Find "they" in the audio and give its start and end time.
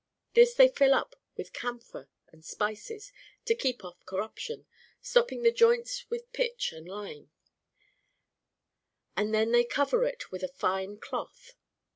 0.55-0.67, 9.51-9.63